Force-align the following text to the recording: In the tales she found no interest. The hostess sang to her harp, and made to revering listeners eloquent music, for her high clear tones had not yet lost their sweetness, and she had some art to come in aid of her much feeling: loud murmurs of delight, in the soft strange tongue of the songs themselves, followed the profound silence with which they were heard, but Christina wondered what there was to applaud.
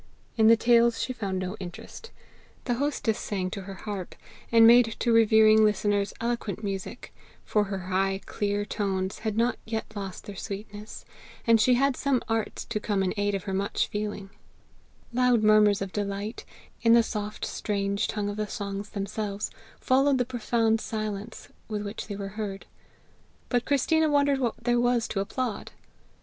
In 0.35 0.47
the 0.47 0.57
tales 0.57 0.99
she 0.99 1.13
found 1.13 1.37
no 1.37 1.55
interest. 1.59 2.09
The 2.65 2.73
hostess 2.81 3.19
sang 3.19 3.51
to 3.51 3.61
her 3.61 3.75
harp, 3.75 4.15
and 4.51 4.65
made 4.65 4.95
to 4.97 5.13
revering 5.13 5.63
listeners 5.63 6.11
eloquent 6.19 6.63
music, 6.63 7.13
for 7.45 7.65
her 7.65 7.77
high 7.91 8.21
clear 8.25 8.65
tones 8.65 9.19
had 9.19 9.37
not 9.37 9.59
yet 9.63 9.85
lost 9.95 10.23
their 10.25 10.35
sweetness, 10.35 11.05
and 11.45 11.61
she 11.61 11.75
had 11.75 11.95
some 11.95 12.23
art 12.27 12.55
to 12.69 12.79
come 12.79 13.03
in 13.03 13.13
aid 13.15 13.35
of 13.35 13.43
her 13.43 13.53
much 13.53 13.85
feeling: 13.89 14.31
loud 15.13 15.43
murmurs 15.43 15.83
of 15.83 15.93
delight, 15.93 16.45
in 16.81 16.93
the 16.93 17.03
soft 17.03 17.45
strange 17.45 18.07
tongue 18.07 18.27
of 18.27 18.37
the 18.37 18.47
songs 18.47 18.89
themselves, 18.89 19.51
followed 19.79 20.17
the 20.17 20.25
profound 20.25 20.81
silence 20.81 21.49
with 21.67 21.83
which 21.83 22.07
they 22.07 22.15
were 22.15 22.29
heard, 22.29 22.65
but 23.49 23.65
Christina 23.65 24.09
wondered 24.09 24.39
what 24.39 24.55
there 24.63 24.79
was 24.79 25.07
to 25.09 25.19
applaud. 25.19 25.73